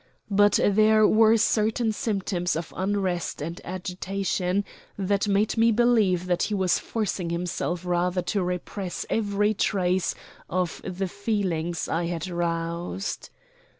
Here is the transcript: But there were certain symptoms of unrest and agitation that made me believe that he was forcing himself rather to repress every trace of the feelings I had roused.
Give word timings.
But 0.31 0.53
there 0.53 1.07
were 1.07 1.37
certain 1.37 1.91
symptoms 1.91 2.55
of 2.55 2.73
unrest 2.75 3.39
and 3.39 3.61
agitation 3.63 4.65
that 4.97 5.27
made 5.27 5.57
me 5.57 5.71
believe 5.71 6.25
that 6.25 6.41
he 6.41 6.55
was 6.55 6.79
forcing 6.79 7.29
himself 7.29 7.85
rather 7.85 8.23
to 8.23 8.41
repress 8.41 9.05
every 9.11 9.53
trace 9.53 10.15
of 10.49 10.81
the 10.83 11.07
feelings 11.07 11.87
I 11.87 12.05
had 12.07 12.27
roused. 12.27 13.29